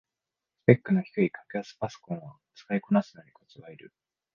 [0.63, 3.93] スペックの低い格安パソコンは使いこなすのにコツがいる